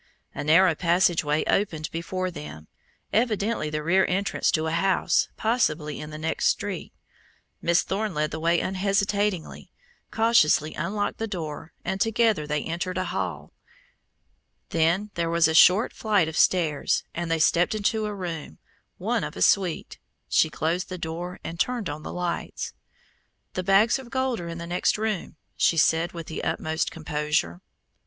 A 0.33 0.43
narrow 0.43 0.73
passageway 0.73 1.45
opened 1.45 1.91
before 1.91 2.31
them 2.31 2.67
evidently 3.13 3.69
the 3.69 3.83
rear 3.83 4.03
entrance 4.09 4.49
to 4.49 4.65
a 4.65 4.71
house 4.71 5.27
possibly 5.37 5.99
in 5.99 6.09
the 6.09 6.17
next 6.17 6.47
street. 6.47 6.91
Miss 7.61 7.83
Thorne 7.83 8.15
led 8.15 8.31
the 8.31 8.39
way 8.39 8.59
unhesitatingly, 8.59 9.69
cautiously 10.09 10.73
unlocked 10.73 11.19
the 11.19 11.27
door, 11.27 11.71
and 11.85 12.01
together 12.01 12.47
they 12.47 12.63
entered 12.63 12.97
a 12.97 13.03
hall. 13.13 13.53
Then 14.69 15.11
there 15.13 15.29
was 15.29 15.47
a 15.47 15.53
short 15.53 15.93
flight 15.93 16.27
of 16.27 16.35
stairs, 16.35 17.03
and 17.13 17.29
they 17.29 17.37
stepped 17.37 17.75
into 17.75 18.07
a 18.07 18.15
room, 18.15 18.57
one 18.97 19.23
of 19.23 19.35
a 19.37 19.41
suite. 19.43 19.99
She 20.27 20.49
closed 20.49 20.89
the 20.89 20.97
door 20.97 21.39
and 21.43 21.59
turned 21.59 21.91
on 21.91 22.01
the 22.01 22.11
lights. 22.11 22.73
"The 23.53 23.61
bags 23.61 23.99
of 23.99 24.09
gold 24.09 24.39
are 24.39 24.47
in 24.47 24.57
the 24.57 24.65
next 24.65 24.97
room," 24.97 25.35
she 25.55 25.77
said 25.77 26.11
with 26.11 26.25
the 26.25 26.43
utmost 26.43 26.89
composure. 26.89 27.57
Mr. 27.63 27.89